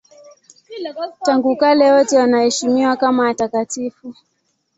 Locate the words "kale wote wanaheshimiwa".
1.55-2.95